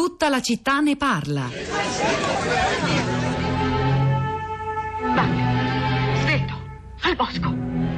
Tutta 0.00 0.30
la 0.30 0.40
città 0.40 0.80
ne 0.80 0.96
parla. 0.96 1.46
Vai, 5.14 5.28
svelto, 6.22 6.54
al 7.02 7.16
bosco. 7.16 7.89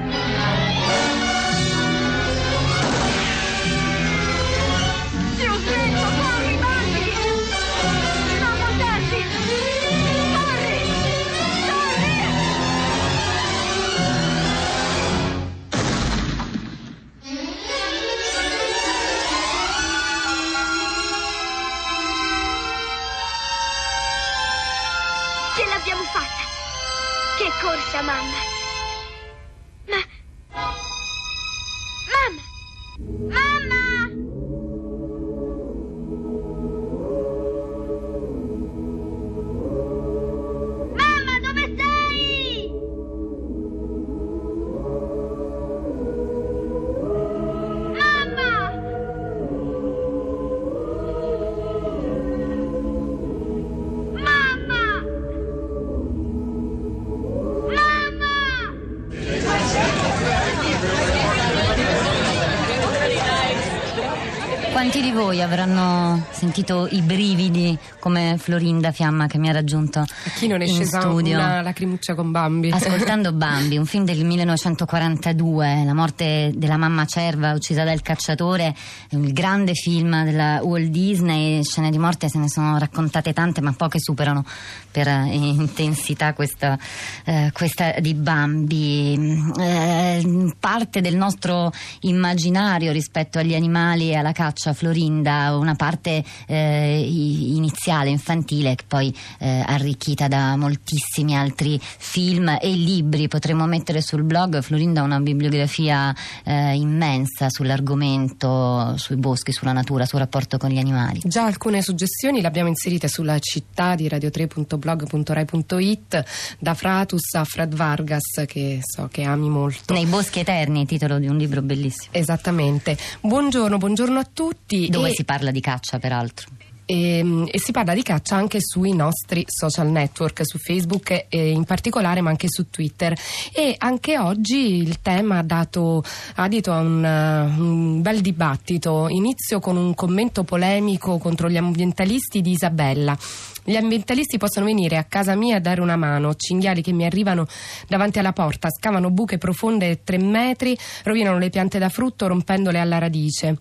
Quanti 64.82 65.00
di 65.00 65.12
voi 65.12 65.40
avranno 65.40 66.26
sentito 66.32 66.88
i 66.90 67.02
brividi 67.02 67.78
come 68.00 68.34
Florinda 68.36 68.90
Fiamma 68.90 69.28
che 69.28 69.38
mi 69.38 69.48
ha 69.48 69.52
raggiunto 69.52 70.00
A 70.00 70.30
chi 70.34 70.48
non 70.48 70.60
è 70.60 70.64
in 70.64 70.74
scesa 70.74 71.02
studio? 71.02 71.38
una 71.38 71.62
lacrimuccia 71.62 72.16
con 72.16 72.32
Bambi? 72.32 72.70
Ascoltando 72.70 73.30
Bambi, 73.32 73.76
un 73.76 73.86
film 73.86 74.04
del 74.04 74.24
1942, 74.24 75.84
la 75.84 75.94
morte 75.94 76.50
della 76.56 76.78
mamma 76.78 77.04
cerva 77.04 77.52
uccisa 77.52 77.84
dal 77.84 78.02
cacciatore, 78.02 78.74
il 79.10 79.32
grande 79.32 79.74
film 79.74 80.24
della 80.24 80.58
Walt 80.64 80.88
Disney, 80.88 81.62
scene 81.62 81.92
di 81.92 81.98
morte 81.98 82.28
se 82.28 82.38
ne 82.38 82.48
sono 82.48 82.76
raccontate 82.76 83.32
tante 83.32 83.60
ma 83.60 83.72
poche 83.74 84.00
superano 84.00 84.44
per 84.90 85.06
eh, 85.06 85.28
intensità 85.32 86.34
questa, 86.34 86.76
eh, 87.24 87.50
questa 87.52 87.94
di 88.00 88.14
Bambi. 88.14 89.52
Eh, 89.60 90.52
parte 90.58 91.00
del 91.00 91.16
nostro 91.16 91.72
immaginario 92.00 92.90
rispetto 92.90 93.38
agli 93.38 93.54
animali 93.54 94.10
e 94.10 94.16
alla 94.16 94.32
caccia, 94.32 94.71
Florinda, 94.72 95.56
una 95.56 95.74
parte 95.74 96.24
eh, 96.46 97.06
iniziale, 97.08 98.10
infantile, 98.10 98.74
che 98.74 98.84
poi 98.86 99.14
eh, 99.38 99.62
arricchita 99.66 100.28
da 100.28 100.56
moltissimi 100.56 101.36
altri 101.36 101.78
film 101.80 102.56
e 102.60 102.70
libri. 102.70 103.28
Potremmo 103.28 103.66
mettere 103.66 104.00
sul 104.00 104.22
blog 104.22 104.62
Florinda 104.62 105.00
ha 105.00 105.04
una 105.04 105.20
bibliografia 105.20 106.14
eh, 106.44 106.74
immensa 106.74 107.50
sull'argomento, 107.50 108.94
sui 108.96 109.16
boschi, 109.16 109.52
sulla 109.52 109.72
natura, 109.72 110.06
sul 110.06 110.18
rapporto 110.18 110.58
con 110.58 110.70
gli 110.70 110.78
animali. 110.78 111.20
Già 111.24 111.44
alcune 111.44 111.82
suggestioni 111.82 112.40
le 112.40 112.46
abbiamo 112.46 112.68
inserite 112.68 113.08
sulla 113.08 113.38
città 113.38 113.94
di 113.94 114.08
radio3.blog.rai.it 114.08 116.24
da 116.58 116.74
Fratus 116.74 117.34
a 117.34 117.44
Fred 117.44 117.74
Vargas 117.74 118.44
che 118.46 118.80
so 118.82 119.08
che 119.10 119.24
ami 119.24 119.48
molto. 119.48 119.92
Nei 119.92 120.06
boschi 120.06 120.38
eterni, 120.40 120.86
titolo 120.86 121.18
di 121.18 121.26
un 121.26 121.36
libro 121.36 121.62
bellissimo. 121.62 122.12
Esattamente. 122.12 122.96
Buongiorno, 123.20 123.76
buongiorno 123.78 124.18
a 124.18 124.28
tutti. 124.30 124.61
Dove 124.66 125.10
e, 125.10 125.14
si 125.14 125.24
parla 125.24 125.50
di 125.50 125.60
caccia, 125.60 125.98
peraltro. 125.98 126.48
e- 126.84 127.44
e 127.50 127.58
si 127.58 127.72
parla 127.72 127.94
di 127.94 128.02
caccia 128.02 128.36
anche 128.36 128.58
sui 128.60 128.94
nostri 128.94 129.44
social 129.46 129.88
network, 129.88 130.44
su 130.44 130.58
Facebook 130.58 131.26
in 131.30 131.64
particolare, 131.64 132.20
ma 132.20 132.30
anche 132.30 132.48
su 132.48 132.68
Twitter. 132.68 133.16
E 133.52 133.74
anche 133.78 134.18
oggi 134.18 134.76
il 134.76 135.00
tema 135.00 135.38
ha 135.38 135.42
dato 135.42 136.02
adito 136.34 136.72
a 136.72 136.80
un, 136.80 137.04
eh, 137.04 137.60
un 137.60 138.02
bel 138.02 138.20
dibattito. 138.20 139.08
Inizio 139.08 139.60
con 139.60 139.76
un 139.76 139.94
commento 139.94 140.44
polemico 140.44 141.18
contro 141.18 141.48
gli 141.48 141.56
ambientalisti 141.56 142.40
di 142.40 142.50
Isabella. 142.50 143.16
Gli 143.64 143.76
ambientalisti 143.76 144.38
possono 144.38 144.66
venire 144.66 144.96
a 144.96 145.04
casa 145.04 145.36
mia 145.36 145.58
a 145.58 145.60
dare 145.60 145.80
una 145.80 145.94
mano, 145.94 146.34
cinghiali 146.34 146.82
che 146.82 146.90
mi 146.92 147.04
arrivano 147.04 147.46
davanti 147.86 148.18
alla 148.18 148.32
porta, 148.32 148.68
scavano 148.70 149.10
buche 149.10 149.38
profonde 149.38 150.02
tre 150.02 150.18
metri, 150.18 150.76
rovinano 151.04 151.38
le 151.38 151.48
piante 151.48 151.78
da 151.78 151.88
frutto 151.88 152.26
rompendole 152.26 152.80
alla 152.80 152.98
radice. 152.98 153.56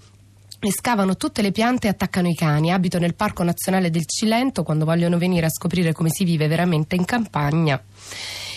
Scavano 0.70 1.18
tutte 1.18 1.42
le 1.42 1.52
piante 1.52 1.88
e 1.88 1.90
attaccano 1.90 2.28
i 2.28 2.36
cani. 2.36 2.72
Abito 2.72 3.00
nel 3.00 3.16
Parco 3.16 3.44
Nazionale 3.44 3.90
del 3.90 4.06
Cilento 4.06 4.64
quando 4.64 4.86
vogliono 4.86 5.18
venire 5.18 5.48
a 5.48 5.50
scoprire 5.50 5.94
come 5.94 6.10
si 6.12 6.24
vive 6.24 6.48
veramente 6.48 6.96
in 6.96 7.06
campagna. 7.06 7.82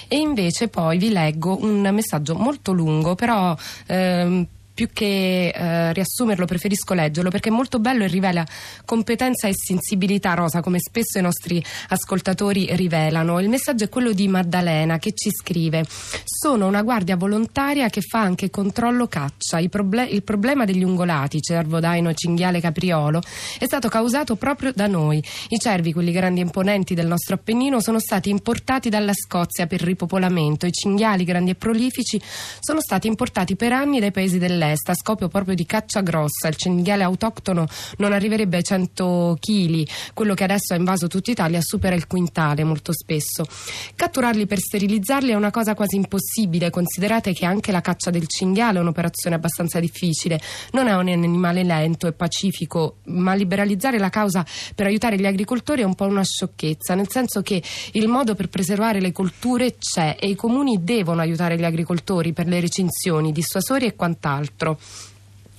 E 0.09 0.17
invece 0.17 0.69
poi 0.69 0.99
vi 0.99 1.11
leggo 1.11 1.59
un 1.63 1.81
messaggio 1.93 2.35
molto 2.35 2.73
lungo, 2.73 3.15
però 3.15 3.57
ehm, 3.87 4.47
più 4.75 4.89
che 4.93 5.49
eh, 5.49 5.93
riassumerlo 5.93 6.47
preferisco 6.47 6.95
leggerlo 6.95 7.31
perché 7.31 7.49
è 7.49 7.53
molto 7.53 7.79
bello 7.79 8.03
e 8.03 8.09
rivela 8.09 8.45
competenza 8.85 9.47
e 9.47 9.53
sensibilità, 9.55 10.35
Rosa, 10.35 10.61
come 10.61 10.79
spesso 10.81 11.19
i 11.19 11.23
nostri 11.23 11.65
ascoltatori 11.89 12.67
rivelano. 12.73 13.39
Il 13.39 13.49
messaggio 13.49 13.85
è 13.85 13.89
quello 13.89 14.13
di 14.13 14.27
Maddalena 14.27 14.99
che 14.99 15.13
ci 15.15 15.31
scrive: 15.31 15.85
Sono 16.25 16.67
una 16.67 16.83
guardia 16.83 17.17
volontaria 17.17 17.89
che 17.89 18.01
fa 18.01 18.21
anche 18.21 18.51
controllo 18.51 19.07
caccia. 19.07 19.59
I 19.59 19.69
proble- 19.69 20.09
il 20.09 20.25
problema 20.25 20.65
degli 20.65 20.83
ungolati, 20.83 21.41
cervo, 21.41 21.79
daino, 21.79 22.13
cinghiale, 22.13 22.61
capriolo, 22.61 23.23
è 23.59 23.67
stato 23.67 23.89
causato 23.89 24.35
proprio 24.35 24.73
da 24.75 24.89
noi. 24.89 25.23
I 25.49 25.59
cervi, 25.59 25.93
quelli 25.93 26.11
grandi 26.11 26.41
e 26.41 26.45
imponenti 26.45 26.95
del 26.95 27.07
nostro 27.07 27.37
Appennino, 27.37 27.81
sono 27.81 28.01
stati 28.01 28.29
importati 28.29 28.89
dalla 28.89 29.13
Scozia 29.15 29.69
per 29.69 29.81
ripopolamento. 29.83 30.67
I 30.67 30.73
cinghiali 30.73 31.23
grandi 31.23 31.53
e 31.53 31.55
prolifici 31.55 32.21
sono 32.59 32.81
stati 32.81 33.07
importati 33.07 33.55
per 33.55 33.73
anni 33.73 34.01
dai 34.01 34.11
paesi 34.11 34.39
dell'est 34.39 34.63
a 34.73 34.95
scopo 34.95 35.29
proprio 35.29 35.55
di 35.55 35.67
caccia 35.67 36.01
grossa. 36.01 36.49
Il 36.49 36.57
cinghiale 36.57 37.03
autoctono 37.03 37.67
non 37.99 38.13
arriverebbe 38.13 38.57
ai 38.57 38.65
100 38.65 39.37
kg, 39.41 39.87
quello 40.15 40.35
che 40.35 40.45
adesso 40.45 40.75
ha 40.75 40.77
invaso 40.77 41.07
tutta 41.07 41.31
Italia 41.31 41.61
supera 41.63 41.95
il 41.95 42.07
quintale 42.07 42.65
molto 42.65 42.93
spesso. 42.93 43.47
Catturarli 43.95 44.47
per 44.47 44.59
sterilizzarli 44.59 45.31
è 45.31 45.35
una 45.35 45.51
cosa 45.51 45.75
quasi 45.75 45.97
impossibile, 45.97 46.71
considerate 46.71 47.33
che 47.33 47.47
anche 47.47 47.73
la 47.73 47.81
caccia 47.81 48.11
del 48.11 48.27
cinghiale 48.27 48.79
è 48.79 48.81
un'operazione 48.81 49.37
abbastanza 49.37 49.81
difficile. 49.81 50.41
Non 50.73 50.89
è 50.89 50.95
un 50.95 51.09
animale 51.09 51.63
lento 51.63 52.07
e 52.07 52.13
pacifico, 52.13 52.97
ma 53.05 53.35
liberalizzare 53.35 53.99
la 53.99 54.11
causa 54.11 54.45
per 54.75 54.87
aiutare 54.87 55.19
gli 55.19 55.27
agricoltori 55.27 55.83
è 55.83 55.85
un 55.85 55.95
po' 55.95 56.07
una 56.07 56.25
sciocchezza, 56.25 56.95
nel 56.95 57.11
senso 57.11 57.43
che 57.43 57.63
il 57.93 58.09
modo 58.09 58.35
per 58.35 58.49
preservare 58.49 59.01
le 59.01 59.13
colture 59.13 59.77
c'è 59.77 60.17
e 60.19 60.29
i 60.29 60.35
comuni 60.35 60.83
devono 60.83 61.21
aiutare 61.21 61.59
gli 61.59 61.65
agricoltori 61.65 62.33
per 62.33 62.47
le 62.47 62.61
recinzioni, 62.61 63.33
dissuasori 63.33 63.87
e 63.87 63.95
quant'altro. 63.95 64.54
espectro 64.55 64.79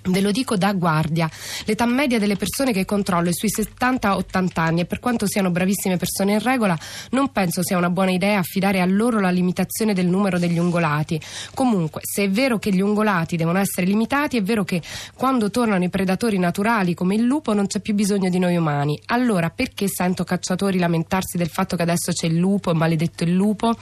Ve 0.07 0.21
lo 0.21 0.31
dico 0.31 0.55
da 0.55 0.71
guardia, 0.73 1.29
l'età 1.65 1.85
media 1.85 2.19
delle 2.19 2.35
persone 2.35 2.71
che 2.71 2.85
controllo 2.85 3.29
è 3.29 3.33
sui 3.33 3.49
70-80 3.49 4.47
anni 4.53 4.81
e 4.81 4.85
per 4.85 4.99
quanto 4.99 5.25
siano 5.25 5.49
bravissime 5.49 5.97
persone 5.97 6.33
in 6.33 6.39
regola, 6.39 6.77
non 7.11 7.31
penso 7.31 7.63
sia 7.63 7.77
una 7.77 7.89
buona 7.89 8.11
idea 8.11 8.39
affidare 8.39 8.81
a 8.81 8.85
loro 8.85 9.19
la 9.19 9.31
limitazione 9.31 9.93
del 9.93 10.07
numero 10.07 10.37
degli 10.37 10.59
ungolati. 10.59 11.19
Comunque, 11.53 12.01
se 12.03 12.25
è 12.25 12.29
vero 12.29 12.59
che 12.59 12.71
gli 12.71 12.81
ungolati 12.81 13.35
devono 13.35 13.57
essere 13.57 13.87
limitati, 13.87 14.37
è 14.37 14.43
vero 14.43 14.63
che 14.63 14.81
quando 15.15 15.49
tornano 15.49 15.83
i 15.83 15.89
predatori 15.89 16.37
naturali 16.37 16.93
come 16.93 17.15
il 17.15 17.23
lupo 17.23 17.53
non 17.53 17.65
c'è 17.67 17.79
più 17.79 17.95
bisogno 17.95 18.29
di 18.29 18.37
noi 18.37 18.55
umani. 18.55 18.99
Allora, 19.07 19.49
perché 19.49 19.87
sento 19.87 20.23
cacciatori 20.23 20.77
lamentarsi 20.77 21.37
del 21.37 21.49
fatto 21.49 21.75
che 21.75 21.81
adesso 21.81 22.11
c'è 22.11 22.27
il 22.27 22.35
lupo, 22.35 22.73
maledetto 22.73 23.23
il 23.23 23.33
lupo? 23.33 23.75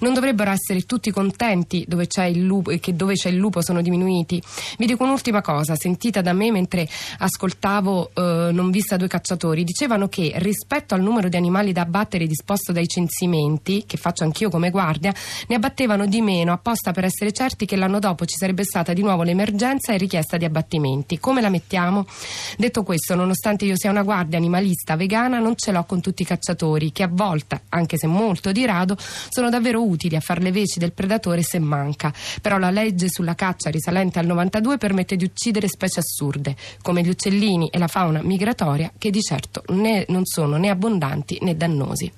Non 0.00 0.12
dovrebbero 0.12 0.50
essere 0.50 0.82
tutti 0.82 1.10
contenti 1.10 1.84
dove 1.88 2.06
c'è 2.06 2.24
il 2.24 2.42
lupo 2.42 2.70
e 2.70 2.78
che 2.78 2.94
dove 2.94 3.14
c'è 3.14 3.30
il 3.30 3.36
lupo 3.36 3.62
sono 3.62 3.80
diminuiti? 3.80 4.42
Vi 4.76 4.86
dico 4.86 5.04
un'ultima 5.04 5.40
cosa, 5.40 5.60
sentita 5.64 6.20
da 6.20 6.32
me 6.32 6.50
mentre 6.50 6.88
ascoltavo 7.18 8.10
eh, 8.14 8.50
Non 8.52 8.70
vista 8.70 8.96
due 8.96 9.08
cacciatori. 9.08 9.64
Dicevano 9.64 10.08
che 10.08 10.32
rispetto 10.36 10.94
al 10.94 11.02
numero 11.02 11.28
di 11.28 11.36
animali 11.36 11.72
da 11.72 11.82
abbattere 11.82 12.26
disposto 12.26 12.72
dai 12.72 12.86
censimenti, 12.86 13.84
che 13.86 13.96
faccio 13.96 14.24
anch'io 14.24 14.50
come 14.50 14.70
guardia, 14.70 15.14
ne 15.48 15.54
abbattevano 15.54 16.06
di 16.06 16.20
meno 16.20 16.52
apposta 16.52 16.92
per 16.92 17.04
essere 17.04 17.32
certi 17.32 17.66
che 17.66 17.76
l'anno 17.76 17.98
dopo 17.98 18.24
ci 18.24 18.36
sarebbe 18.36 18.64
stata 18.64 18.92
di 18.92 19.02
nuovo 19.02 19.22
l'emergenza 19.22 19.92
e 19.92 19.98
richiesta 19.98 20.36
di 20.36 20.44
abbattimenti. 20.44 21.18
Come 21.18 21.40
la 21.40 21.48
mettiamo? 21.48 22.06
Detto 22.56 22.82
questo, 22.82 23.14
nonostante 23.14 23.64
io 23.64 23.76
sia 23.76 23.90
una 23.90 24.02
guardia 24.02 24.38
animalista 24.38 24.96
vegana, 24.96 25.38
non 25.38 25.54
ce 25.56 25.72
l'ho 25.72 25.84
con 25.84 26.00
tutti 26.00 26.22
i 26.22 26.26
cacciatori, 26.26 26.92
che 26.92 27.02
a 27.02 27.08
volte, 27.10 27.62
anche 27.70 27.96
se 27.96 28.06
molto 28.06 28.52
di 28.52 28.64
rado, 28.64 28.96
sono 29.28 29.50
davvero 29.50 29.84
utili 29.84 30.16
a 30.16 30.20
far 30.20 30.40
le 30.40 30.52
veci 30.52 30.78
del 30.78 30.92
predatore 30.92 31.42
se 31.42 31.58
manca. 31.58 32.12
Però 32.40 32.58
la 32.58 32.70
legge 32.70 33.08
sulla 33.08 33.34
caccia 33.34 33.70
risalente 33.70 34.18
al 34.18 34.26
92 34.26 34.78
permette 34.78 35.16
di 35.16 35.24
uccidere 35.24 35.51
uccidere 35.52 35.68
specie 35.68 36.00
assurde, 36.00 36.56
come 36.80 37.02
gli 37.02 37.08
uccellini 37.10 37.68
e 37.68 37.78
la 37.78 37.88
fauna 37.88 38.22
migratoria, 38.22 38.90
che 38.96 39.10
di 39.10 39.20
certo 39.20 39.62
né, 39.68 40.04
non 40.08 40.24
sono 40.24 40.56
né 40.56 40.70
abbondanti 40.70 41.38
né 41.42 41.54
dannosi. 41.54 42.10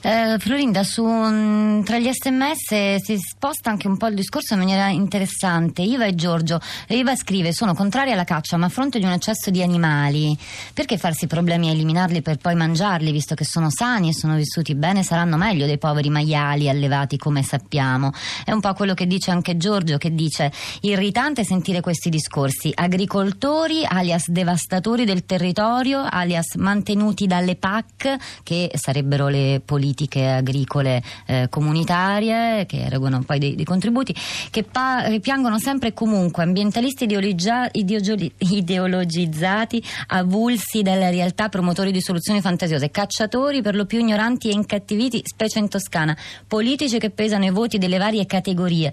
Eh, 0.00 0.36
Florinda, 0.38 0.84
su, 0.84 1.04
mh, 1.04 1.82
tra 1.82 1.98
gli 1.98 2.08
sms 2.08 3.02
si 3.02 3.18
sposta 3.18 3.70
anche 3.70 3.88
un 3.88 3.96
po' 3.96 4.06
il 4.06 4.14
discorso 4.14 4.54
in 4.54 4.60
maniera 4.60 4.88
interessante. 4.90 5.82
Iva 5.82 6.04
e 6.04 6.14
Giorgio. 6.14 6.60
Iva 6.86 7.16
scrive: 7.16 7.52
Sono 7.52 7.74
contraria 7.74 8.12
alla 8.12 8.22
caccia, 8.22 8.56
ma 8.56 8.66
a 8.66 8.68
fronte 8.68 9.00
di 9.00 9.04
un 9.04 9.10
eccesso 9.10 9.50
di 9.50 9.60
animali, 9.60 10.38
perché 10.72 10.98
farsi 10.98 11.26
problemi 11.26 11.68
a 11.68 11.72
eliminarli 11.72 12.22
per 12.22 12.36
poi 12.36 12.54
mangiarli, 12.54 13.10
visto 13.10 13.34
che 13.34 13.44
sono 13.44 13.70
sani 13.70 14.10
e 14.10 14.14
sono 14.14 14.36
vissuti 14.36 14.76
bene, 14.76 15.02
saranno 15.02 15.36
meglio 15.36 15.66
dei 15.66 15.78
poveri 15.78 16.10
maiali 16.10 16.68
allevati 16.68 17.16
come 17.16 17.42
sappiamo. 17.42 18.12
È 18.44 18.52
un 18.52 18.60
po' 18.60 18.72
quello 18.74 18.94
che 18.94 19.08
dice 19.08 19.32
anche 19.32 19.56
Giorgio, 19.56 19.98
che 19.98 20.14
dice: 20.14 20.52
Irritante 20.82 21.42
sentire 21.42 21.80
questi 21.80 22.08
discorsi. 22.08 22.70
Agricoltori, 22.72 23.84
alias 23.84 24.28
devastatori 24.28 25.04
del 25.04 25.26
territorio, 25.26 26.06
alias 26.08 26.54
mantenuti 26.54 27.26
dalle 27.26 27.56
PAC, 27.56 28.16
che 28.44 28.70
sarebbero 28.74 29.26
le 29.26 29.60
politiche 29.64 29.86
politiche 29.88 30.26
agricole 30.26 31.02
eh, 31.26 31.46
comunitarie 31.48 32.66
che 32.66 32.82
erogono 32.82 33.22
poi 33.22 33.38
dei, 33.38 33.54
dei 33.54 33.64
contributi, 33.64 34.14
che, 34.50 34.62
pa- 34.62 35.04
che, 35.08 35.20
piangono 35.20 35.58
sempre 35.58 35.88
e 35.88 35.94
comunque 35.94 36.42
ambientalisti 36.42 37.04
ideologia- 37.04 37.68
ideologi- 37.72 38.30
ideologizzati, 38.36 39.82
avulsi 40.08 40.82
dalla 40.82 41.08
realtà, 41.08 41.48
promotori 41.48 41.90
di 41.90 42.02
soluzioni 42.02 42.42
fantasiose, 42.42 42.90
cacciatori 42.90 43.62
per 43.62 43.74
lo 43.74 43.86
più 43.86 43.98
ignoranti 43.98 44.50
e 44.50 44.52
incattiviti, 44.52 45.22
specie 45.24 45.58
in 45.58 45.68
Toscana, 45.68 46.16
politici 46.46 46.98
che 46.98 47.08
pesano 47.08 47.46
i 47.46 47.50
voti 47.50 47.78
delle 47.78 47.96
varie 47.96 48.26
categorie. 48.26 48.92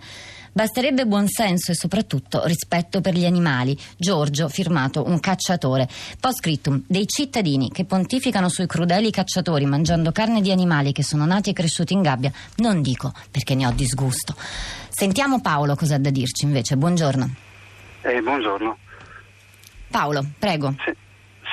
Basterebbe 0.56 1.06
buonsenso 1.06 1.74
e 1.74 1.76
soprattutto 1.76 2.46
rispetto 2.46 3.02
per 3.02 3.14
gli 3.14 3.26
animali. 3.26 3.78
Giorgio, 3.98 4.48
firmato 4.48 5.06
un 5.06 5.20
cacciatore. 5.20 5.86
Post 6.18 6.38
scriptum, 6.38 6.82
dei 6.88 7.06
cittadini 7.08 7.70
che 7.70 7.84
pontificano 7.84 8.48
sui 8.48 8.66
crudeli 8.66 9.12
cacciatori 9.12 9.66
mangiando 9.66 10.14
carne 10.14 10.40
di 10.40 10.54
animali 10.54 10.94
che 10.94 11.04
sono 11.04 11.26
nati 11.26 11.50
e 11.50 11.54
cresciuti 11.54 11.92
in 11.92 12.02
gabbia, 12.02 12.32
non 12.60 12.82
dico 12.82 13.12
perché 13.30 13.54
ne 13.54 13.68
ho 13.68 13.72
disgusto. 13.72 14.34
Sentiamo 14.88 15.42
Paolo 15.42 15.76
cosa 15.76 15.96
ha 15.96 16.00
da 16.00 16.10
dirci 16.10 16.46
invece. 16.46 16.78
Buongiorno. 16.78 17.30
Eh, 18.04 18.22
buongiorno. 18.22 18.78
Paolo, 19.90 20.26
prego. 20.40 20.74
Sì. 20.86 21.04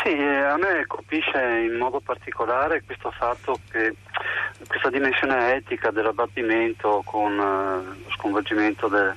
Sì, 0.04 0.10
eh, 0.10 0.44
a 0.44 0.56
me 0.56 0.84
colpisce 0.87 1.38
in 1.70 1.76
modo 1.76 2.00
particolare 2.00 2.82
questo 2.84 3.10
fatto 3.10 3.58
che 3.70 3.94
questa 4.82 4.90
dimensione 4.90 5.55
etica 5.55 5.93
dell'abbattimento 5.93 7.02
con 7.05 7.38
uh, 7.38 8.02
lo 8.05 8.11
sconvolgimento 8.17 8.88
de, 8.88 9.12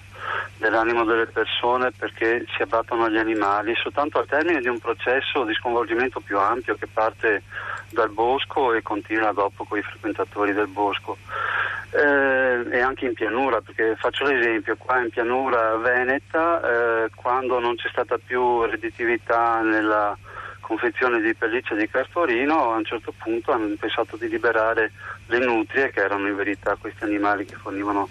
dell'animo 0.57 1.03
delle 1.05 1.25
persone 1.25 1.91
perché 1.91 2.45
si 2.55 2.61
abbattono 2.61 3.09
gli 3.09 3.17
animali 3.17 3.73
soltanto 3.75 4.19
al 4.19 4.27
termine 4.27 4.59
di 4.59 4.67
un 4.67 4.77
processo 4.77 5.43
di 5.43 5.55
sconvolgimento 5.55 6.19
più 6.19 6.37
ampio 6.37 6.75
che 6.75 6.85
parte 6.85 7.41
dal 7.89 8.11
bosco 8.11 8.73
e 8.73 8.83
continua 8.83 9.31
dopo 9.31 9.63
con 9.63 9.79
i 9.79 9.81
frequentatori 9.81 10.53
del 10.53 10.67
bosco. 10.67 11.17
Eh, 11.89 12.67
e 12.69 12.79
anche 12.81 13.05
in 13.05 13.13
pianura, 13.13 13.61
perché 13.61 13.95
faccio 13.95 14.25
l'esempio, 14.25 14.75
qua 14.77 14.99
in 14.99 15.09
pianura 15.09 15.77
veneta, 15.77 16.59
eh, 17.05 17.09
quando 17.15 17.59
non 17.59 17.75
c'è 17.75 17.87
stata 17.89 18.19
più 18.23 18.65
redditività 18.65 19.61
nella 19.61 20.15
confezione 20.65 21.21
di 21.21 21.35
pelliccia 21.35 21.75
di 21.75 21.87
cartorino, 21.87 22.71
a 22.71 22.77
un 22.77 22.85
certo 22.85 23.13
punto 23.15 23.51
hanno 23.51 23.75
pensato 23.79 24.15
di 24.15 24.27
liberare 24.27 24.91
le 25.27 25.37
nutrie, 25.37 25.91
che 25.91 26.01
erano 26.01 26.27
in 26.27 26.35
verità 26.35 26.75
questi 26.75 27.03
animali 27.03 27.45
che 27.45 27.55
fornivano 27.55 28.09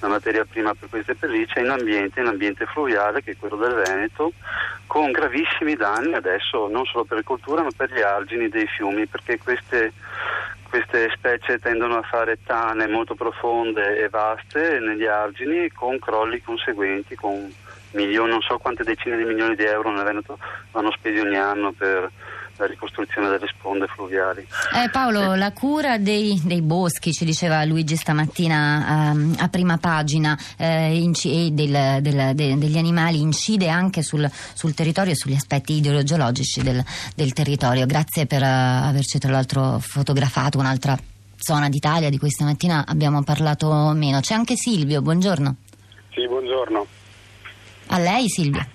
la 0.00 0.08
materia 0.08 0.44
prima 0.44 0.74
per 0.74 0.90
queste 0.90 1.14
pellicce, 1.14 1.60
in 1.60 1.70
ambiente, 1.70 2.20
in 2.20 2.26
ambiente 2.26 2.66
fluviale, 2.66 3.22
che 3.22 3.30
è 3.30 3.36
quello 3.38 3.56
del 3.56 3.82
Veneto, 3.82 4.32
con 4.86 5.10
gravissimi 5.10 5.74
danni 5.74 6.12
adesso 6.12 6.68
non 6.68 6.84
solo 6.84 7.04
per 7.04 7.16
le 7.16 7.24
colture 7.24 7.62
ma 7.62 7.70
per 7.74 7.90
gli 7.90 8.02
argini 8.02 8.50
dei 8.50 8.66
fiumi, 8.66 9.06
perché 9.06 9.38
queste, 9.38 9.94
queste 10.68 11.10
specie 11.14 11.58
tendono 11.58 11.96
a 11.96 12.02
fare 12.02 12.36
tane 12.44 12.86
molto 12.88 13.14
profonde 13.14 13.96
e 13.96 14.10
vaste 14.10 14.80
negli 14.80 15.06
argini 15.06 15.70
con 15.70 15.98
crolli 15.98 16.42
conseguenti, 16.42 17.14
con 17.14 17.50
milioni, 17.92 18.30
non 18.30 18.40
so 18.42 18.58
quante 18.58 18.84
decine 18.84 19.16
di 19.16 19.24
milioni 19.24 19.54
di 19.54 19.64
euro 19.64 19.90
nel 19.90 20.04
Veneto 20.04 20.38
vanno 20.72 20.90
spesi 20.92 21.18
ogni 21.18 21.36
anno 21.36 21.72
per 21.72 22.10
la 22.58 22.66
ricostruzione 22.66 23.28
delle 23.28 23.46
sponde 23.48 23.86
fluviali. 23.86 24.46
Eh, 24.74 24.88
Paolo, 24.90 25.34
eh. 25.34 25.36
la 25.36 25.52
cura 25.52 25.98
dei, 25.98 26.40
dei, 26.44 26.62
boschi, 26.62 27.12
ci 27.12 27.24
diceva 27.24 27.64
Luigi 27.64 27.96
stamattina 27.96 29.12
um, 29.12 29.34
a 29.38 29.48
prima 29.48 29.76
pagina, 29.78 30.38
eh, 30.56 30.96
inci- 30.96 31.52
del, 31.52 32.00
del, 32.00 32.34
de, 32.34 32.56
degli 32.56 32.78
animali 32.78 33.20
incide 33.20 33.68
anche 33.68 34.02
sul, 34.02 34.28
sul, 34.54 34.74
territorio 34.74 35.12
e 35.12 35.16
sugli 35.16 35.34
aspetti 35.34 35.74
ideologici 35.74 36.62
del, 36.62 36.82
del 37.14 37.32
territorio. 37.32 37.86
Grazie 37.86 38.26
per 38.26 38.42
uh, 38.42 38.88
averci 38.88 39.18
tra 39.18 39.30
l'altro 39.30 39.78
fotografato 39.78 40.58
un'altra 40.58 40.96
zona 41.36 41.68
d'Italia 41.68 42.08
di 42.08 42.18
cui 42.18 42.30
stamattina 42.30 42.84
abbiamo 42.86 43.22
parlato 43.22 43.92
meno. 43.94 44.20
C'è 44.20 44.34
anche 44.34 44.56
Silvio, 44.56 45.02
buongiorno. 45.02 45.56
Sì, 46.12 46.26
buongiorno. 46.26 46.86
A 47.88 47.98
lei 47.98 48.28
Silvia. 48.28 48.66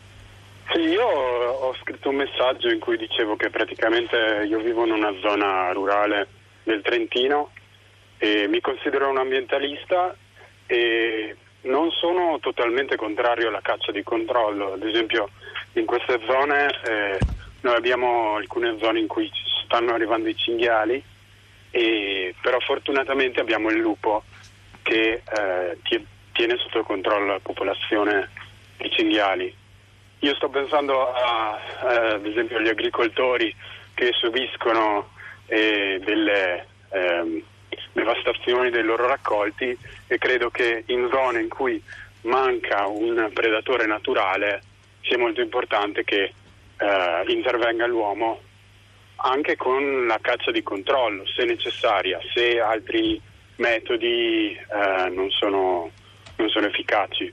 Sì, 0.72 0.80
io 0.80 1.06
ho 1.06 1.74
scritto 1.82 2.10
un 2.10 2.16
messaggio 2.16 2.70
in 2.70 2.80
cui 2.80 2.98
dicevo 2.98 3.36
che 3.36 3.50
praticamente 3.50 4.46
io 4.48 4.60
vivo 4.60 4.86
in 4.86 4.92
una 4.94 5.14
zona 5.22 5.72
rurale 5.74 6.28
del 6.64 6.82
Trentino 6.82 7.52
e 8.18 8.48
mi 8.48 8.62
considero 8.62 9.10
un 9.10 9.18
ambientalista 9.18 10.16
e 10.66 11.36
non 11.64 11.92
sono 11.92 12.40
totalmente 12.40 12.96
contrario 12.96 13.50
alla 13.50 13.62
caccia 13.62 13.92
di 13.92 14.04
controllo. 14.04 14.74
Ad 14.74 14.84
esempio 14.84 15.30
in 15.74 15.86
queste 15.86 16.20
zone 16.26 16.68
eh, 16.86 17.20
noi 17.62 17.76
abbiamo 17.76 18.36
alcune 18.36 18.78
zone 18.80 19.00
in 19.00 19.08
cui 19.08 19.30
stanno 19.66 19.94
arrivando 19.94 20.30
i 20.30 20.36
cinghiali, 20.36 21.04
e, 21.72 22.36
però 22.42 22.60
fortunatamente 22.60 23.40
abbiamo 23.40 23.70
il 23.70 23.78
lupo 23.78 24.24
che 24.84 25.22
eh, 25.24 25.78
tiene 26.32 26.58
sotto 26.58 26.84
controllo 26.84 27.34
la 27.34 27.40
popolazione 27.42 28.30
i 28.82 28.92
cinghiali. 28.92 29.54
Io 30.20 30.36
sto 30.36 30.50
pensando 30.50 31.12
a, 31.12 31.60
eh, 31.84 32.14
ad 32.14 32.26
esempio 32.26 32.58
agli 32.58 32.68
agricoltori 32.68 33.54
che 33.94 34.12
subiscono 34.14 35.10
eh, 35.48 36.00
delle 36.04 36.68
eh, 36.90 37.44
devastazioni 37.94 38.70
dei 38.70 38.84
loro 38.84 39.08
raccolti 39.08 39.76
e 40.08 40.18
credo 40.18 40.50
che 40.50 40.84
in 40.88 41.10
zone 41.12 41.42
in 41.42 41.50
cui 41.50 41.82
manca 42.22 42.86
un 42.88 43.30
predatore 43.34 43.86
naturale 43.88 44.62
sia 45.02 45.18
molto 45.18 45.42
importante 45.42 46.04
che 46.04 46.34
eh, 46.78 47.24
intervenga 47.28 47.88
l'uomo 47.88 48.42
anche 49.24 49.56
con 49.56 50.08
la 50.08 50.18
caccia 50.20 50.52
di 50.52 50.64
controllo, 50.64 51.26
se 51.28 51.46
necessaria, 51.46 52.20
se 52.34 52.60
altri 52.60 53.22
metodi 53.58 54.56
eh, 54.56 55.10
non 55.10 55.30
sono, 55.30 55.92
non 56.38 56.50
sono 56.50 56.68
efficaci 56.68 57.32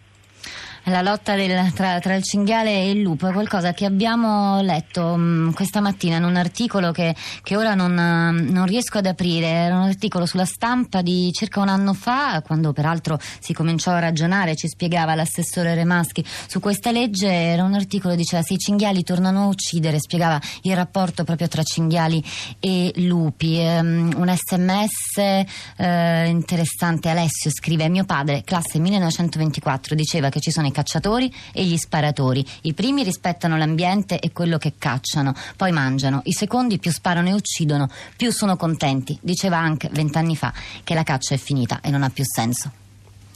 la 0.89 1.03
lotta 1.03 1.35
del, 1.35 1.73
tra, 1.73 1.99
tra, 2.01 2.15
il 2.15 2.23
cinghiale 2.23 2.71
e 2.71 2.91
il 2.91 3.01
lupo 3.01 3.29
è 3.29 3.33
qualcosa 3.33 3.73
che 3.73 3.85
abbiamo 3.85 4.61
letto 4.63 5.17
mh, 5.17 5.23
mm, 5.23 5.51
questa 5.51 5.81
mattina 5.81 6.17
in 6.17 6.25
un 6.25 6.37
articolo 6.37 6.93
che, 6.93 7.15
che 7.43 7.57
ora 7.57 7.75
non, 7.75 7.95
non, 7.95 8.67
riesco 8.67 8.99
ad 8.99 9.07
aprire. 9.07 9.47
Era 9.47 9.77
un 9.77 9.83
articolo 9.83 10.27
sulla 10.27 10.45
stampa 10.45 11.03
di 11.03 11.31
circa 11.33 11.61
un 11.61 11.69
anno 11.69 11.95
fa, 11.95 12.43
quando 12.45 12.73
peraltro 12.73 13.19
si 13.41 13.53
cominciò 13.53 13.93
a 13.93 13.99
ragionare, 13.99 14.57
ci 14.57 14.69
spiegava 14.69 15.15
l'assessore 15.15 15.75
Remaschi 15.75 16.25
su 16.47 16.61
questa 16.61 16.91
legge. 16.91 17.31
Era 17.31 17.65
un 17.65 17.75
articolo 17.75 18.15
che 18.15 18.21
diceva 18.21 18.43
se 18.43 18.55
i 18.55 18.59
cinghiali 18.59 19.03
tornano 19.03 19.45
a 19.45 19.47
uccidere, 19.47 19.99
spiegava 19.99 20.41
il 20.63 20.75
rapporto 20.75 21.25
proprio 21.25 21.49
tra 21.49 21.63
cinghiali 21.63 22.23
e 22.61 22.93
lupi. 22.97 23.59
Um, 23.59 24.13
un 24.17 24.35
sms 24.35 25.45
eh, 25.77 26.27
interessante. 26.27 27.09
Alessio 27.09 27.51
scrive: 27.51 27.89
Mio 27.89 28.05
padre, 28.05 28.43
classe 28.45 28.79
1924, 28.79 29.95
diceva 29.95 30.29
che 30.29 30.41
ci 30.41 30.51
sono 30.51 30.67
i 30.67 30.73
cacciatori 30.79 31.33
e 31.53 31.65
gli 31.65 31.77
sparatori. 31.77 32.45
I 32.63 32.73
primi 32.73 33.03
rispettano 33.03 33.57
l'ambiente 33.57 34.21
e 34.21 34.31
quello 34.31 34.59
che 34.59 34.75
cacciano, 34.79 35.35
poi 35.57 35.73
mangiano. 35.73 36.21
I 36.25 36.33
secondi 36.33 36.79
più 36.79 36.93
sparano 36.93 37.29
e 37.29 37.33
uccidono, 37.33 37.91
più 38.17 38.31
sono 38.31 38.57
contenti. 38.57 39.19
Diceva 39.21 39.59
anche 39.59 39.89
vent'anni 39.93 40.37
fa 40.37 40.53
che 40.85 40.95
la 40.95 41.03
caccia 41.03 41.35
è 41.35 41.39
finita 41.39 41.81
e 41.81 41.91
non 41.91 42.03
ha 42.05 42.11
più 42.11 42.25
senso. 42.25 42.71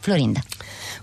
Florinda. 0.00 0.40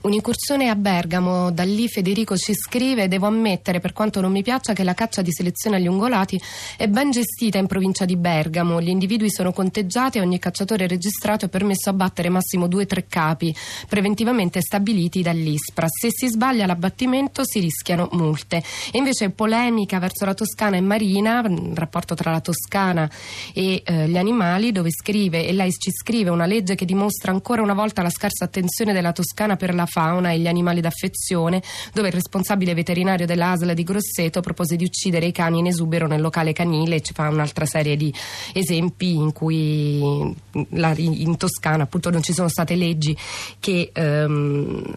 Un'incursione 0.02 0.70
a 0.70 0.76
Bergamo, 0.76 1.52
da 1.52 1.64
lì 1.64 1.90
Federico 1.90 2.38
ci 2.38 2.54
scrive: 2.54 3.10
Devo 3.10 3.28
ammettere, 3.28 3.82
per 3.82 3.92
quanto 3.92 4.22
non 4.22 4.32
mi 4.32 4.42
piaccia, 4.42 4.72
che 4.72 4.86
la 4.86 4.94
caccia 4.94 5.22
di 5.22 5.34
selezione 5.34 5.76
agli 5.76 5.88
ungolati 5.88 6.42
è 6.78 6.88
ben 6.88 7.12
gestita 7.12 7.58
in 7.58 7.68
provincia 7.68 8.06
di 8.06 8.16
Bergamo. 8.16 8.82
Gli 8.82 8.88
individui 8.88 9.30
sono 9.30 9.52
conteggiati 9.52 10.18
e 10.18 10.22
ogni 10.22 10.40
cacciatore 10.40 10.88
registrato 10.88 11.46
è 11.46 11.50
permesso 11.50 11.90
a 11.90 11.94
battere 11.94 12.30
massimo 12.30 12.68
due 12.68 12.84
o 12.84 12.86
tre 12.86 13.08
capi, 13.10 13.54
preventivamente 13.90 14.62
stabiliti 14.62 15.22
dall'ISPRA. 15.22 15.88
Se 15.90 16.08
si 16.12 16.30
sbaglia 16.30 16.66
l'abbattimento 16.66 17.42
si 17.44 17.60
rischiano 17.60 18.08
multe. 18.14 18.64
E 18.94 18.98
invece 19.00 19.32
polemica 19.32 20.00
verso 20.00 20.24
la 20.24 20.34
Toscana 20.34 20.78
e 20.78 20.82
Marina, 20.82 21.42
il 21.42 21.76
rapporto 21.76 22.16
tra 22.16 22.32
la 22.32 22.40
Toscana 22.40 23.10
e 23.54 23.82
eh, 23.84 24.08
gli 24.08 24.18
animali, 24.18 24.72
dove 24.72 24.92
scrive, 24.92 25.46
e 25.46 25.52
lei 25.52 25.72
ci 25.72 25.92
scrive 25.92 26.30
una 26.30 26.46
legge 26.46 26.76
che 26.76 26.86
dimostra 26.86 27.34
ancora 27.34 27.62
una 27.62 27.74
volta 27.74 28.02
la 28.02 28.10
scarsa 28.10 28.46
attenzione 28.46 28.94
della 28.94 29.12
Toscana 29.12 29.58
per 29.58 29.74
la 29.74 29.88
fauna 29.90 30.32
e 30.32 30.40
gli 30.40 30.48
animali 30.48 30.82
d'affezione, 30.82 31.62
dove 31.94 32.08
il 32.08 32.14
responsabile 32.14 32.74
veterinario 32.74 33.26
dell'ASL 33.26 33.74
di 33.74 33.84
Grosseto 33.84 34.42
propose 34.42 34.76
di 34.76 34.84
uccidere 34.84 35.26
i 35.26 35.32
cani 35.32 35.60
in 35.60 35.68
esubero 35.68 36.08
nel 36.08 36.22
locale 36.22 36.54
canile. 36.54 37.02
Ci 37.02 37.14
fa 37.14 37.28
un'altra 37.28 37.66
serie 37.66 37.98
di 37.98 38.14
esempi 38.54 39.16
in 39.16 39.34
cui 39.34 40.34
la, 40.72 40.94
in 40.98 41.38
Toscana 41.38 41.84
appunto 41.84 42.10
non 42.10 42.22
ci 42.22 42.34
sono 42.34 42.48
state 42.48 42.76
leggi 42.76 43.16
che 43.60 43.92
ehm, 43.94 44.94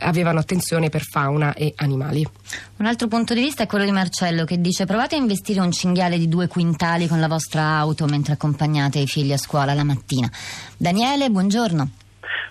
avevano 0.00 0.38
attenzione 0.38 0.88
per 0.88 1.02
fauna 1.02 1.54
e 1.54 1.72
animali. 1.76 2.26
Un 2.78 2.86
altro 2.86 3.08
punto 3.08 3.34
di 3.34 3.40
vista 3.40 3.62
è 3.62 3.66
quello 3.66 3.84
di 3.84 3.92
Marcello 3.92 4.44
che 4.44 4.60
dice 4.60 4.86
provate 4.86 5.14
a 5.14 5.18
investire 5.18 5.60
un 5.60 5.70
cinghiale 5.70 6.18
di 6.18 6.28
due 6.28 6.48
quintali 6.48 7.06
con 7.06 7.20
la 7.20 7.28
vostra 7.28 7.76
auto 7.78 8.06
mentre 8.06 8.32
accompagnate 8.32 8.98
i 8.98 9.06
figli 9.06 9.32
a 9.32 9.38
scuola 9.38 9.74
la 9.74 9.84
mattina. 9.84 10.30
Daniele, 10.76 11.30
buongiorno. 11.30 12.01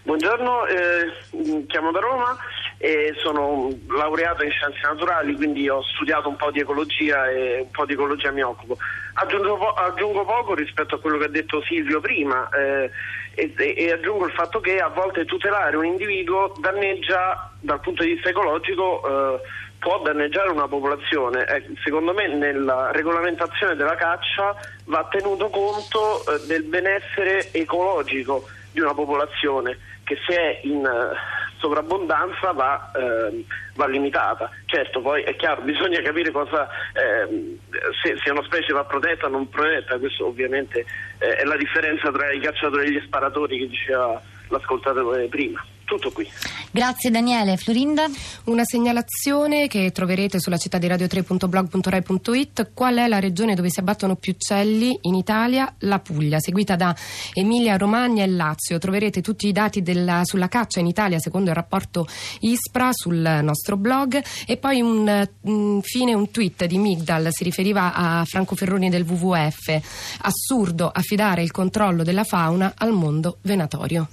Buongiorno, 0.03 0.65
eh, 0.65 1.65
chiamo 1.67 1.91
da 1.91 1.99
Roma 1.99 2.35
e 2.79 3.13
sono 3.17 3.69
laureato 3.87 4.43
in 4.43 4.49
scienze 4.49 4.79
naturali, 4.81 5.35
quindi 5.35 5.69
ho 5.69 5.83
studiato 5.83 6.27
un 6.27 6.37
po' 6.37 6.49
di 6.49 6.59
ecologia 6.59 7.29
e 7.29 7.59
un 7.61 7.69
po' 7.69 7.85
di 7.85 7.93
ecologia 7.93 8.31
mi 8.31 8.41
occupo. 8.41 8.77
Aggiungo, 9.13 9.57
po- 9.57 9.73
aggiungo 9.73 10.25
poco 10.25 10.55
rispetto 10.55 10.95
a 10.95 10.99
quello 10.99 11.19
che 11.19 11.25
ha 11.25 11.29
detto 11.29 11.61
Silvio 11.61 11.99
prima 11.99 12.49
eh, 12.49 12.89
e, 13.35 13.53
e, 13.55 13.91
aggiungo 13.91 14.25
il 14.25 14.33
fatto 14.33 14.59
che 14.59 14.79
a 14.79 14.87
volte 14.87 15.25
tutelare 15.25 15.77
un 15.77 15.85
individuo 15.85 16.51
danneggia 16.59 17.51
dal 17.59 17.79
punto 17.79 18.01
di 18.03 18.13
vista 18.13 18.29
ecologico 18.29 19.03
eh, 19.05 19.39
può 19.77 20.01
danneggiare 20.01 20.49
una 20.49 20.67
popolazione. 20.67 21.45
Eh, 21.45 21.75
secondo 21.83 22.11
me 22.11 22.27
nella 22.27 22.89
regolamentazione 22.91 23.75
della 23.75 23.95
caccia 23.95 24.55
va 24.85 25.07
tenuto 25.11 25.49
conto 25.49 26.25
eh, 26.25 26.47
del 26.47 26.63
benessere 26.63 27.53
ecologico 27.53 28.47
di 28.71 28.79
una 28.79 28.93
popolazione 28.93 29.77
che 30.03 30.17
se 30.27 30.35
è 30.35 30.59
in 30.63 30.79
uh, 30.79 31.15
sovrabbondanza 31.57 32.51
va, 32.51 32.91
uh, 32.93 33.45
va, 33.75 33.87
limitata. 33.87 34.49
Certo, 34.65 35.01
poi 35.01 35.23
è 35.23 35.35
chiaro, 35.35 35.61
bisogna 35.63 36.01
capire 36.01 36.31
cosa, 36.31 36.67
uh, 36.67 37.57
se, 38.01 38.17
se, 38.23 38.31
una 38.31 38.43
specie 38.43 38.73
va 38.73 38.83
protetta 38.83 39.27
o 39.27 39.29
non 39.29 39.49
protetta, 39.49 39.97
questo 39.99 40.27
ovviamente 40.27 40.85
eh, 41.19 41.35
è 41.35 41.43
la 41.43 41.55
differenza 41.55 42.11
tra 42.11 42.31
i 42.31 42.39
cacciatori 42.39 42.87
e 42.87 42.91
gli 42.91 43.03
sparatori 43.05 43.59
che 43.59 43.67
diceva 43.67 44.21
l'ascoltatore 44.49 45.27
prima 45.27 45.63
tutto 45.91 46.11
qui. 46.11 46.29
Grazie 46.71 47.11
Daniele. 47.11 47.57
Florinda? 47.57 48.05
Una 48.45 48.63
segnalazione 48.63 49.67
che 49.67 49.91
troverete 49.91 50.39
sulla 50.39 50.55
città 50.55 50.77
di 50.77 50.87
radio3.blog.rai.it. 50.87 52.71
Qual 52.73 52.95
è 52.95 53.07
la 53.07 53.19
regione 53.19 53.55
dove 53.55 53.69
si 53.69 53.81
abbattono 53.81 54.15
più 54.15 54.31
uccelli 54.33 54.97
in 55.01 55.15
Italia? 55.15 55.73
La 55.79 55.99
Puglia, 55.99 56.39
seguita 56.39 56.77
da 56.77 56.95
Emilia, 57.33 57.75
Romagna 57.75 58.23
e 58.23 58.27
Lazio. 58.27 58.77
Troverete 58.77 59.21
tutti 59.21 59.47
i 59.47 59.51
dati 59.51 59.81
della, 59.81 60.21
sulla 60.23 60.47
caccia 60.47 60.79
in 60.79 60.87
Italia 60.87 61.19
secondo 61.19 61.49
il 61.49 61.55
rapporto 61.55 62.07
ISPRA 62.39 62.89
sul 62.93 63.39
nostro 63.43 63.75
blog. 63.75 64.23
E 64.45 64.55
poi 64.55 64.79
un, 64.79 65.27
infine 65.41 66.13
un 66.13 66.31
tweet 66.31 66.65
di 66.65 66.77
Migdal 66.77 67.27
si 67.31 67.43
riferiva 67.43 67.93
a 67.93 68.23
Franco 68.23 68.55
Ferroni 68.55 68.89
del 68.89 69.03
WWF. 69.03 70.17
Assurdo 70.21 70.89
affidare 70.89 71.43
il 71.43 71.51
controllo 71.51 72.03
della 72.03 72.23
fauna 72.23 72.73
al 72.77 72.93
mondo 72.93 73.39
venatorio. 73.41 74.07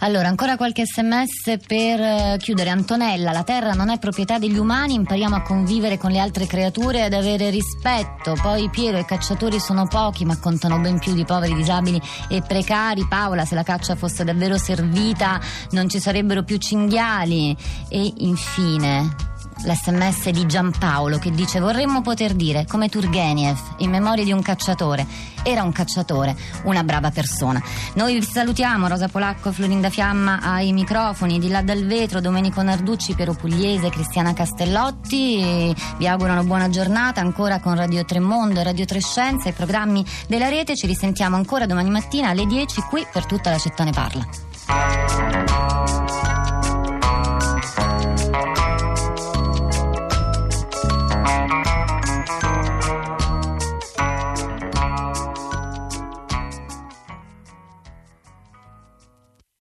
Allora, 0.00 0.28
ancora 0.28 0.56
qualche 0.56 0.84
sms 0.86 1.19
per 1.66 2.00
eh, 2.00 2.36
chiudere. 2.38 2.70
Antonella, 2.70 3.32
la 3.32 3.42
terra 3.42 3.72
non 3.72 3.88
è 3.90 3.98
proprietà 3.98 4.38
degli 4.38 4.56
umani, 4.56 4.94
impariamo 4.94 5.36
a 5.36 5.42
convivere 5.42 5.98
con 5.98 6.10
le 6.10 6.18
altre 6.18 6.46
creature 6.46 6.98
e 6.98 7.02
ad 7.02 7.12
avere 7.12 7.50
rispetto. 7.50 8.36
Poi 8.40 8.68
Piero, 8.70 8.98
i 8.98 9.04
cacciatori 9.04 9.58
sono 9.60 9.86
pochi, 9.86 10.24
ma 10.24 10.38
contano 10.38 10.78
ben 10.78 10.98
più 10.98 11.14
di 11.14 11.24
poveri, 11.24 11.54
disabili 11.54 12.00
e 12.28 12.42
precari. 12.42 13.06
Paola, 13.08 13.44
se 13.44 13.54
la 13.54 13.62
caccia 13.62 13.96
fosse 13.96 14.24
davvero 14.24 14.58
servita, 14.58 15.40
non 15.70 15.88
ci 15.88 16.00
sarebbero 16.00 16.42
più 16.42 16.56
cinghiali. 16.56 17.56
E 17.88 18.12
infine 18.18 19.29
l'sms 19.64 20.30
di 20.30 20.46
Giampaolo 20.46 21.18
che 21.18 21.30
dice 21.30 21.60
vorremmo 21.60 22.00
poter 22.02 22.34
dire 22.34 22.64
come 22.66 22.88
Turgenev 22.88 23.58
in 23.78 23.90
memoria 23.90 24.24
di 24.24 24.32
un 24.32 24.42
cacciatore. 24.42 25.06
Era 25.42 25.62
un 25.62 25.72
cacciatore, 25.72 26.36
una 26.64 26.82
brava 26.84 27.10
persona. 27.10 27.62
Noi 27.94 28.18
vi 28.18 28.22
salutiamo 28.22 28.88
Rosa 28.88 29.08
Polacco, 29.08 29.52
Florinda 29.52 29.88
Fiamma 29.88 30.40
ai 30.40 30.72
microfoni 30.72 31.38
di 31.38 31.48
là 31.48 31.62
dal 31.62 31.86
vetro 31.86 32.20
Domenico 32.20 32.62
Narducci, 32.62 33.14
Piero 33.14 33.32
Pugliese 33.32 33.88
Cristiana 33.88 34.32
Castellotti. 34.32 35.74
Vi 35.96 36.06
augurano 36.06 36.44
buona 36.44 36.68
giornata 36.68 37.20
ancora 37.20 37.60
con 37.60 37.74
Radio 37.74 38.04
Tremondo 38.04 38.60
e 38.60 38.64
Radio 38.64 38.84
Trescenza 38.84 39.48
i 39.48 39.52
programmi 39.52 40.04
della 40.26 40.48
rete. 40.48 40.76
Ci 40.76 40.86
risentiamo 40.86 41.36
ancora 41.36 41.66
domani 41.66 41.90
mattina 41.90 42.28
alle 42.28 42.46
10 42.46 42.82
qui 42.82 43.06
per 43.10 43.26
tutta 43.26 43.50
la 43.50 43.58
città 43.58 43.84
ne 43.84 43.92
parla 43.92 45.69